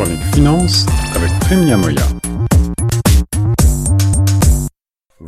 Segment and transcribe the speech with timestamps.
[0.00, 2.29] chronique finance avec Prime Moya.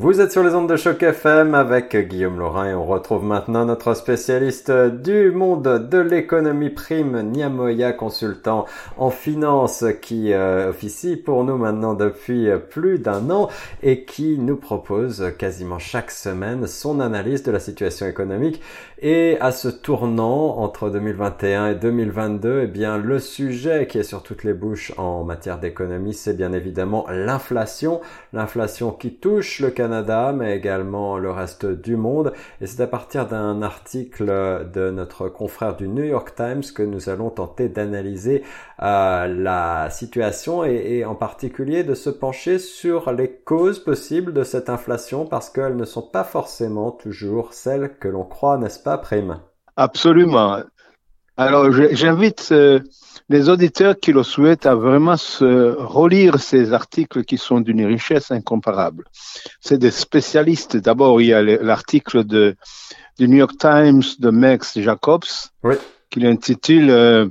[0.03, 3.65] Vous êtes sur les ondes de choc FM avec Guillaume Laurin et on retrouve maintenant
[3.65, 8.67] notre spécialiste du monde de l'économie prime, Niamoya, consultant
[8.99, 13.49] en finance qui euh, officie pour nous maintenant depuis plus d'un an
[13.85, 18.61] et qui nous propose quasiment chaque semaine son analyse de la situation économique.
[19.05, 24.25] Et à ce tournant entre 2021 et 2022, eh bien le sujet qui est sur
[24.25, 28.01] toutes les bouches en matière d'économie, c'est bien évidemment l'inflation,
[28.33, 29.92] l'inflation qui touche le Canada
[30.33, 34.27] mais également le reste du monde et c'est à partir d'un article
[34.73, 38.43] de notre confrère du New York Times que nous allons tenter d'analyser
[38.83, 44.45] euh, la situation et, et en particulier de se pencher sur les causes possibles de
[44.45, 48.99] cette inflation parce qu'elles ne sont pas forcément toujours celles que l'on croit, n'est-ce pas
[48.99, 49.41] Prime?
[49.77, 50.63] Absolument.
[51.47, 52.81] Alors, j'invite euh,
[53.29, 58.31] les auditeurs qui le souhaitent à vraiment se relire ces articles qui sont d'une richesse
[58.31, 59.05] incomparable.
[59.61, 60.77] C'est des spécialistes.
[60.77, 62.57] D'abord, il y a l'article de
[63.19, 65.25] du New York Times de Max Jacobs
[66.11, 67.29] qui intitule euh,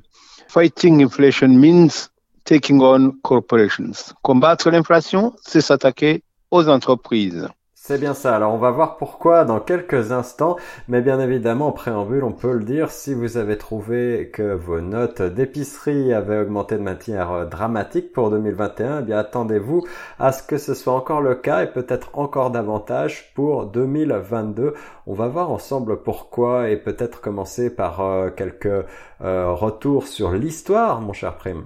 [0.47, 2.09] Fighting Inflation Means
[2.45, 4.13] Taking on Corporations.
[4.21, 7.47] Combattre l'inflation, c'est s'attaquer aux entreprises.
[7.83, 8.35] C'est bien ça.
[8.35, 10.55] Alors on va voir pourquoi dans quelques instants,
[10.87, 14.81] mais bien évidemment en préambule, on peut le dire, si vous avez trouvé que vos
[14.81, 19.83] notes d'épicerie avaient augmenté de manière euh, dramatique pour 2021, eh bien attendez-vous
[20.19, 24.75] à ce que ce soit encore le cas et peut-être encore davantage pour 2022.
[25.07, 28.85] On va voir ensemble pourquoi et peut-être commencer par euh, quelques
[29.21, 31.65] euh, retours sur l'histoire, mon cher Prime.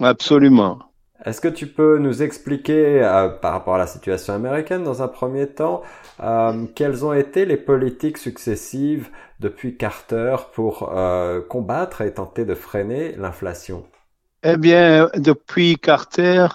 [0.00, 0.89] Absolument.
[1.24, 5.08] Est-ce que tu peux nous expliquer, euh, par rapport à la situation américaine dans un
[5.08, 5.82] premier temps,
[6.22, 12.54] euh, quelles ont été les politiques successives depuis Carter pour euh, combattre et tenter de
[12.54, 13.84] freiner l'inflation?
[14.42, 16.46] Eh bien, depuis Carter,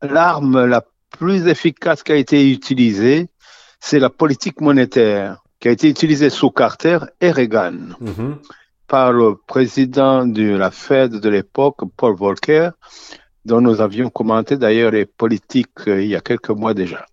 [0.00, 0.84] l'arme la
[1.18, 3.28] plus efficace qui a été utilisée,
[3.80, 7.96] c'est la politique monétaire qui a été utilisée sous Carter et Reagan.
[8.00, 8.34] Mm-hmm.
[8.86, 12.70] par le président de la Fed de l'époque, Paul Volcker,
[13.44, 17.06] dont nous avions commenté d'ailleurs les politiques euh, il y a quelques mois déjà.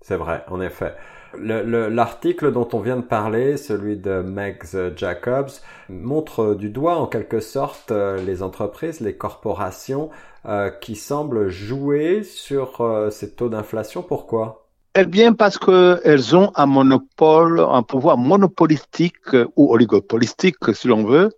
[0.00, 0.94] C'est vrai, en effet.
[1.34, 5.50] L'article dont on vient de parler, celui de Megs Jacobs,
[5.90, 10.08] montre du doigt en quelque sorte euh, les entreprises, les corporations
[10.46, 14.02] euh, qui semblent jouer sur ces taux d'inflation.
[14.02, 14.64] Pourquoi?
[14.94, 21.30] Eh bien parce qu'elles ont un monopole, un pouvoir monopolistique ou oligopolistique si l'on veut,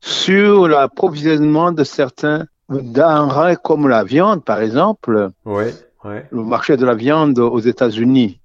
[0.00, 7.38] sur l'approvisionnement de certains denrées comme la viande, par exemple, le marché de la viande
[7.38, 8.40] aux États-Unis,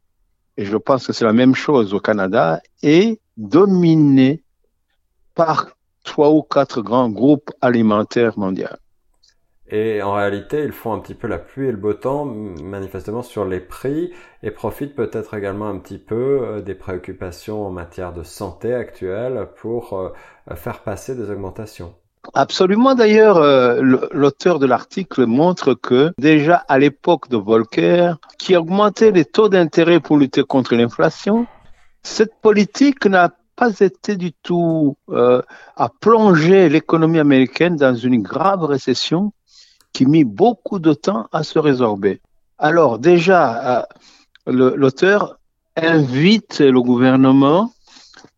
[0.58, 4.44] et je pense que c'est la même chose au Canada, est dominé
[5.36, 8.68] par trois ou quatre grands groupes alimentaires mondiaux.
[9.68, 13.24] Et en réalité, ils font un petit peu la pluie et le beau temps, manifestement
[13.24, 18.14] sur les prix, et profitent peut-être également un petit peu euh, des préoccupations en matière
[18.14, 20.10] de santé actuelle pour euh,
[20.56, 21.96] faire passer des augmentations.
[22.34, 22.96] Absolument.
[22.96, 23.82] D'ailleurs, euh,
[24.12, 30.00] l'auteur de l'article montre que déjà à l'époque de Volcker, qui augmentait les taux d'intérêt
[30.00, 31.48] pour lutter contre l'inflation,
[32.04, 35.42] cette politique n'a pas été du tout euh,
[35.76, 39.32] à plonger l'économie américaine dans une grave récession
[39.94, 42.22] qui mit beaucoup de temps à se résorber.
[42.58, 43.80] Alors déjà,
[44.48, 45.38] euh, l'auteur
[45.78, 47.72] invite le gouvernement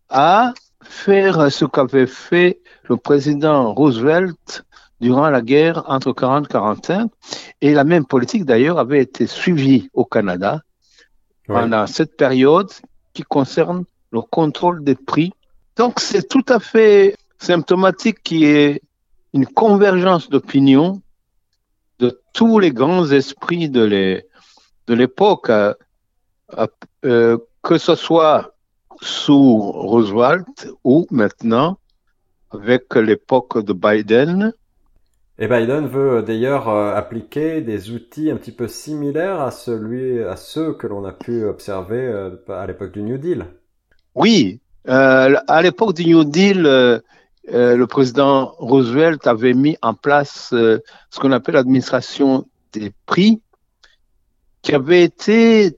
[0.09, 0.53] à
[0.83, 2.59] faire ce qu'avait fait
[2.89, 4.63] le président Roosevelt
[4.99, 7.09] durant la guerre entre 40 et 41.
[7.61, 10.61] Et la même politique, d'ailleurs, avait été suivie au Canada
[11.45, 12.71] pendant cette période
[13.13, 15.31] qui concerne le contrôle des prix.
[15.75, 18.81] Donc, c'est tout à fait symptomatique qu'il y ait
[19.33, 21.01] une convergence d'opinion
[21.99, 24.23] de tous les grands esprits de
[24.87, 25.73] l'époque, euh,
[27.05, 28.53] euh, que ce soit
[29.01, 31.77] sous Roosevelt ou maintenant
[32.51, 34.53] avec l'époque de Biden.
[35.39, 40.23] Et Biden veut euh, d'ailleurs euh, appliquer des outils un petit peu similaires à celui,
[40.23, 43.45] à ceux que l'on a pu observer euh, à l'époque du New Deal.
[44.15, 51.33] Oui, à l'époque du New Deal, le président Roosevelt avait mis en place ce qu'on
[51.33, 53.41] appelle l'administration des prix,
[54.63, 55.77] qui avait été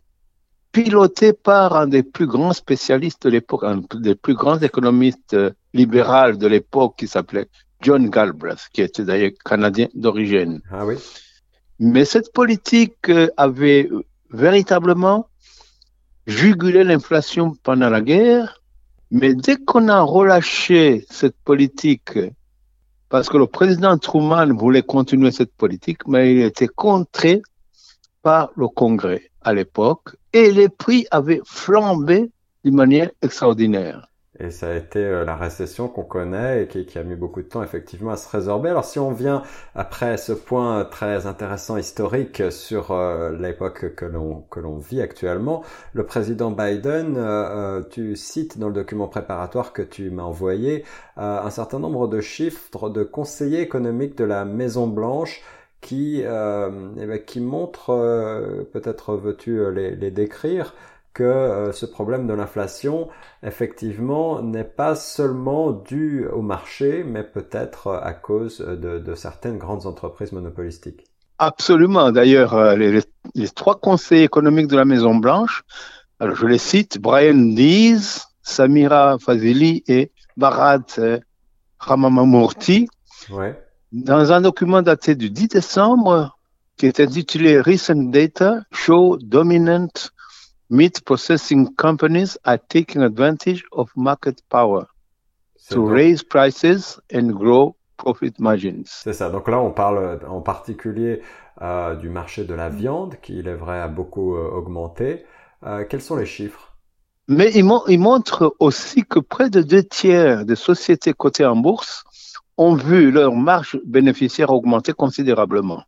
[0.71, 5.51] piloté par un des plus grands spécialistes de l'époque, un des plus grands économistes euh,
[5.74, 7.48] libéraux de l'époque qui s'appelait
[7.81, 10.62] John Galbraith, qui était d'ailleurs canadien d'origine.
[10.71, 10.95] Ah oui.
[11.80, 13.89] Mais cette politique euh, avait
[14.31, 15.27] véritablement
[16.27, 18.62] jugulé l'inflation pendant la guerre,
[19.10, 22.19] mais dès qu'on a relâché cette politique
[23.10, 27.42] parce que le président Truman voulait continuer cette politique, mais il était contré
[28.22, 32.31] par le Congrès à l'époque et les prix avaient flambé
[32.64, 34.10] d'une manière extraordinaire.
[34.42, 37.48] Et ça a été euh, la récession qu'on connaît et qui, a mis beaucoup de
[37.48, 38.70] temps effectivement à se résorber.
[38.70, 39.44] Alors si on vient
[39.76, 45.64] après ce point très intéressant historique sur euh, l'époque que l'on que l'on vit actuellement,
[45.94, 50.86] le président Biden, euh, tu cites dans le document préparatoire que tu m'as envoyé
[51.18, 55.42] un certain nombre de chiffres de conseillers économiques de la Maison Blanche
[55.81, 60.74] qui eh ben, qui montrent peut-être veux-tu les, les décrire
[61.14, 63.10] que euh, ce problème de l'inflation,
[63.44, 69.86] effectivement, n'est pas seulement dû au marché, mais peut-être euh, à cause de, certaines grandes
[69.86, 71.06] entreprises monopolistiques.
[71.38, 72.12] Absolument.
[72.12, 75.64] D'ailleurs, euh, les, trois conseils économiques de la Maison Blanche,
[76.20, 80.86] alors je les cite, Brian Dees, Samira Fazili et Bharat
[81.80, 82.88] Ramamamurti,
[83.30, 83.56] ouais.
[83.91, 86.38] Dans un document daté du 10 décembre
[86.77, 90.12] qui est intitulé Recent Data Show Dominant
[90.69, 94.86] meat processing companies are taking advantage of market power
[95.69, 98.86] to raise prices and grow profit margins.
[98.86, 99.30] C'est ça.
[99.30, 101.21] Donc là, on parle en particulier
[101.62, 105.25] euh, du marché de la viande qui, il est vrai, a beaucoup euh, augmenté.
[105.63, 106.77] Euh, quels sont les chiffres?
[107.27, 112.03] Mais il, il, montre aussi que près de deux tiers des sociétés cotées en bourse
[112.60, 115.84] ont vu leur marge bénéficiaire augmenter considérablement.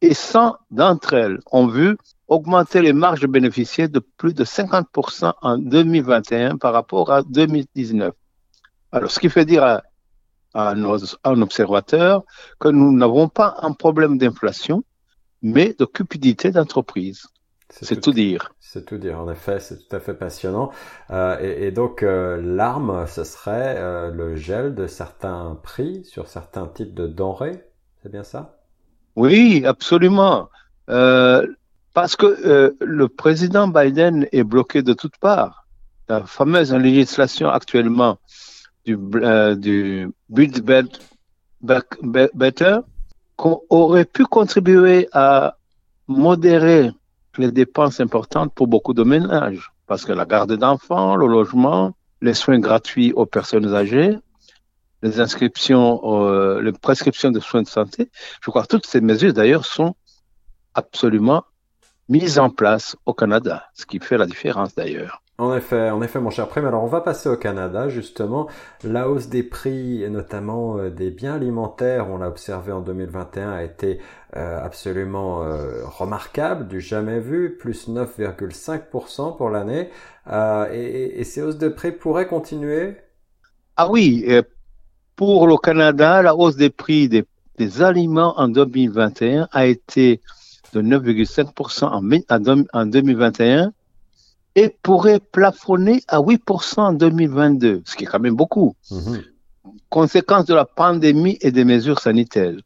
[0.00, 5.58] Et 100 d'entre elles ont vu augmenter les marges bénéficiaires de plus de 50% en
[5.58, 8.14] 2021 par rapport à 2019.
[8.92, 9.82] Alors, ce qui fait dire à,
[10.54, 10.98] à nos
[11.42, 12.22] observateurs
[12.58, 14.84] que nous n'avons pas un problème d'inflation,
[15.42, 17.26] mais de cupidité d'entreprise.
[17.68, 18.52] C'est tout, dire.
[18.60, 20.70] C'est tout dire, en effet, c'est tout à fait passionnant.
[21.10, 26.28] Euh, et, et, donc, euh, l'arme, ce serait euh, le gel de certains prix sur
[26.28, 27.64] certains types de denrées,
[28.02, 28.60] c'est bien ça?
[29.16, 30.48] Oui, absolument.
[30.86, 35.66] Parce que le président Biden est bloqué de toutes parts.
[36.08, 38.18] La fameuse législation actuellement
[38.84, 38.96] du,
[39.56, 40.62] du Build
[41.62, 42.78] Better
[43.38, 45.56] aurait pu contribuer à
[46.06, 46.92] modérer
[47.38, 49.72] les dépenses importantes pour beaucoup de ménages.
[49.86, 54.16] Parce que la garde d'enfants, le logement, les soins gratuits aux personnes âgées,
[55.02, 58.10] les inscriptions, euh, les prescriptions de soins de santé,
[58.42, 59.94] je crois que toutes ces mesures d'ailleurs sont
[60.74, 61.44] absolument
[62.08, 65.22] mise en place au Canada, ce qui fait la différence d'ailleurs.
[65.38, 66.64] En effet, en effet, mon cher Prime.
[66.64, 68.48] Alors, on va passer au Canada, justement.
[68.82, 73.50] La hausse des prix, et notamment euh, des biens alimentaires, on l'a observé en 2021,
[73.50, 74.00] a été
[74.34, 79.90] euh, absolument euh, remarquable, du jamais vu, plus 9,5% pour l'année.
[80.72, 82.96] Et, et, ces hausses de prix pourraient continuer?
[83.76, 84.26] Ah oui,
[85.14, 87.24] pour le Canada, la hausse des prix des,
[87.58, 90.20] des aliments en 2021 a été
[90.72, 93.72] de 9,5% en, 2021
[94.56, 98.74] et pourrait plafonner à 8% en 2022, ce qui est quand même beaucoup.
[98.90, 99.22] Mhm.
[99.90, 102.56] Conséquence de la pandémie et des mesures sanitaires.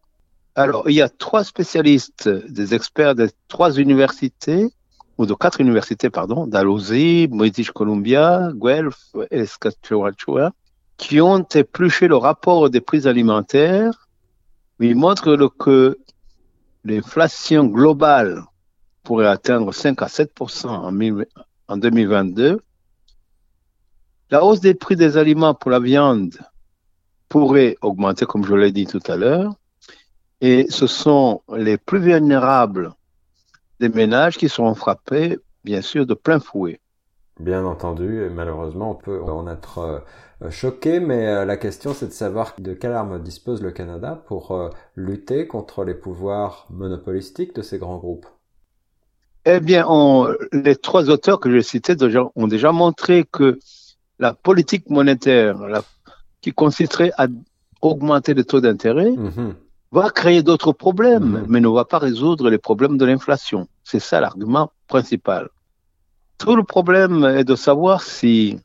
[0.54, 4.68] Alors, il y a trois spécialistes, des experts de trois universités,
[5.18, 10.14] ou de quatre universités, pardon, Dalhousie, British Columbia, Guelph et Saskatchewan,
[10.96, 14.08] qui ont épluché le rapport des prix alimentaires.
[14.78, 15.98] Ils montrent que
[16.84, 18.44] l'inflation globale
[19.02, 20.92] pourrait atteindre 5 à 7% en,
[21.76, 22.60] 2022.
[24.30, 26.38] La hausse des prix des aliments pour la viande
[27.28, 29.54] pourrait augmenter, comme je l'ai dit tout à l'heure,
[30.40, 32.92] et ce sont les plus vulnérables
[33.78, 36.80] des ménages qui seront frappés, bien sûr, de plein fouet.
[37.38, 40.04] Bien entendu, et malheureusement, on peut en être
[40.42, 44.22] euh, choqué, mais euh, la question c'est de savoir de quelle arme dispose le Canada
[44.26, 48.26] pour euh, lutter contre les pouvoirs monopolistiques de ces grands groupes.
[49.44, 49.86] Eh bien,
[50.52, 51.96] les trois auteurs que j'ai cités
[52.36, 53.58] ont déjà montré que
[54.18, 55.56] la politique monétaire,
[56.42, 57.26] qui consisterait à
[57.80, 59.54] augmenter les taux d'intérêt, mhm.
[59.92, 61.46] va créer d'autres problèmes, mhm.
[61.48, 63.66] mais ne va pas résoudre les problèmes de l'inflation.
[63.82, 65.48] C'est ça l'argument principal.
[66.36, 68.58] Tout le problème est de savoir si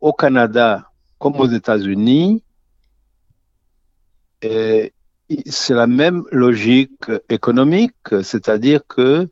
[0.00, 2.42] au Canada comme aux États-Unis,
[4.40, 4.94] c'est
[5.74, 9.28] la même logique économique, c'est-à-dire que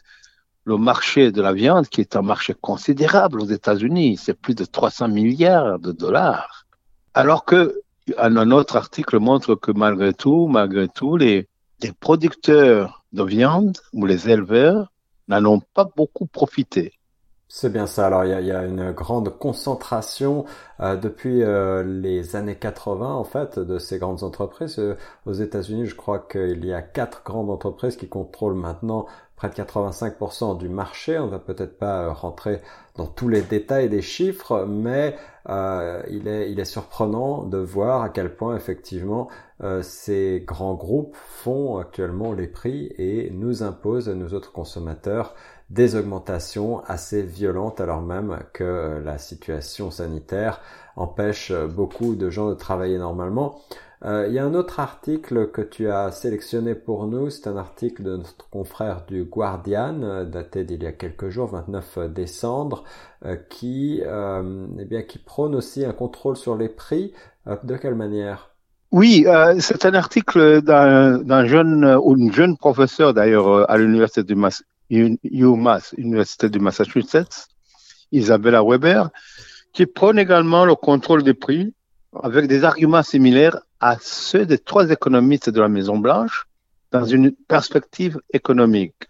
[0.69, 4.67] le marché de la viande, qui est un marché considérable aux États-Unis, c'est plus de
[4.67, 6.67] 300 milliards de dollars,
[7.15, 7.81] alors que
[8.19, 11.49] un autre article montre que malgré tout, malgré tout, les,
[11.83, 14.93] les producteurs de viande ou les éleveurs
[15.29, 16.93] n'en ont pas beaucoup profité.
[17.51, 18.07] C'est bien ça.
[18.09, 20.45] Alors il y a, une grande concentration
[20.81, 24.79] euh, depuis euh, les années 80 en fait de ces grandes entreprises.
[24.79, 29.07] Euh, aux États-Unis, je crois qu'il y a quatre grandes entreprises qui contrôlent maintenant
[29.39, 31.19] près de 85% du marché.
[31.19, 32.61] On va peut-être pas rentrer
[32.97, 35.17] dans tous les détails des chiffres, mais
[35.49, 39.29] il, est, il est surprenant de voir à quel point effectivement
[39.81, 45.35] ces grands groupes font actuellement les prix et nous imposent, nous autres consommateurs,
[45.71, 50.61] des augmentations assez violentes alors même que la situation sanitaire
[50.97, 53.61] empêche beaucoup de gens de travailler normalement.
[54.05, 57.57] Euh, il y a un autre article que tu as sélectionné pour nous, c'est un
[57.57, 62.85] article de notre confrère du Guardian, euh, daté d'il y a quelques jours, 29 décembre,
[63.25, 67.13] euh, qui, eh bien, qui prône aussi un contrôle sur les prix.
[67.65, 68.51] de quelle manière?
[68.93, 69.27] Oui,
[69.59, 76.49] c'est un article d'un jeune une jeune professeur d'ailleurs à l'université de Mass UMass, Université
[76.49, 77.49] du Massachusetts,
[78.13, 79.11] Isabella Weber,
[79.73, 81.75] qui prône également le contrôle des prix
[82.23, 86.49] avec des arguments similaires à ceux des trois économistes de la Maison Blanche
[86.91, 89.09] dans une perspective économique.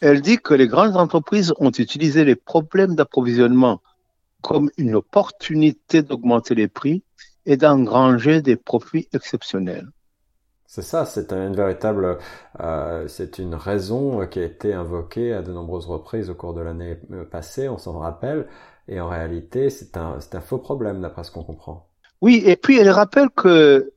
[0.00, 3.82] Elle dit que les grandes entreprises ont utilisé les problèmes d'approvisionnement
[4.40, 7.02] comme une opportunité d'augmenter les prix
[7.44, 9.88] et d'engranger des profits exceptionnels.
[10.66, 12.18] C'est ça, c'est une véritable,
[12.60, 16.60] euh, c'est une raison qui a été invoquée à de nombreuses reprises au cours de
[16.60, 16.96] l'année
[17.30, 18.46] passée, on s'en rappelle,
[18.86, 21.89] et en réalité, c'est un faux problème d'après ce qu'on comprend.
[22.20, 23.92] Oui, et puis elle rappelle que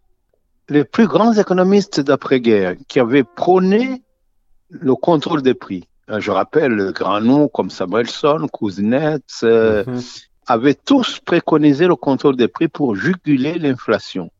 [0.70, 4.02] les plus grands économistes d'après-guerre qui avaient prôné
[4.70, 10.26] le contrôle des prix, euh, je rappelle le grand nom comme Samuelson, Kuznets, mm-hmm.
[10.48, 14.32] avaient tous préconisé le contrôle des prix pour juguler l'inflation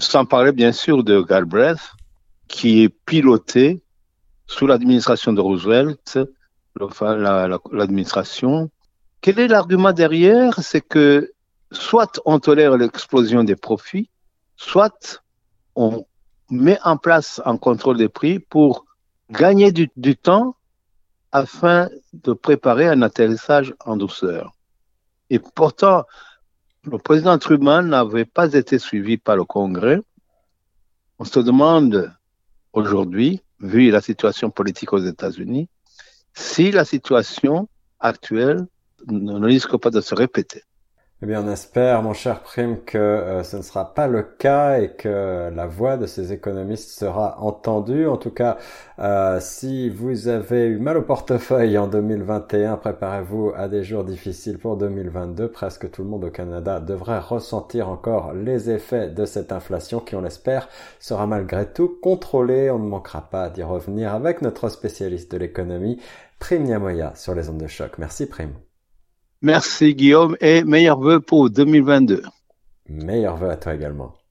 [0.00, 1.92] sans parler bien sûr de Galbraith,
[2.48, 3.82] qui est piloté
[4.46, 6.18] sous l'administration de Roosevelt,
[7.72, 8.70] l'administration.
[9.20, 10.58] Quel est l'argument derrière?
[10.60, 11.32] C'est que
[11.72, 14.10] soit on tolère l'explosion des profits,
[14.56, 15.22] soit
[15.74, 16.04] on
[16.50, 18.86] met en place un contrôle des prix pour
[19.30, 20.56] gagner du, temps
[21.32, 24.52] afin de préparer un atterrissage en douceur.
[25.30, 26.04] Et pourtant,
[26.84, 30.00] le président Truman n'avait pas été suivi par le Congrès.
[31.20, 32.12] On se demande
[32.72, 35.68] aujourd'hui, vu la situation politique aux États-Unis,
[36.34, 37.68] si la situation
[38.00, 38.66] actuelle
[39.06, 40.62] ne risque pas de se répéter.
[41.22, 44.80] Eh bien, on espère, mon cher Prime, que euh, ce ne sera pas le cas
[44.80, 48.06] et que la voix de ces économistes sera entendue.
[48.06, 48.56] En tout cas,
[49.00, 54.58] euh, si vous avez eu mal au portefeuille en 2021, préparez-vous à des jours difficiles
[54.58, 55.50] pour 2022.
[55.50, 60.16] Presque tout le monde au Canada devrait ressentir encore les effets de cette inflation qui,
[60.16, 62.70] on l'espère, sera malgré tout contrôlée.
[62.70, 66.00] On ne manquera pas d'y revenir avec notre spécialiste de l'économie,
[66.38, 67.98] Prime Niamoya, sur les ondes de choc.
[67.98, 68.54] Merci, Prime.
[69.42, 72.22] Merci Guillaume et meilleurs vœux pour 2022.
[72.88, 74.19] Meilleurs vœux à toi également.